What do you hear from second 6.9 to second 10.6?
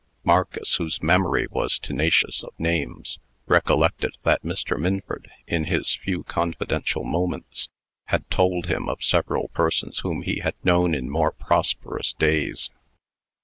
moments, had told him of several persons whom he had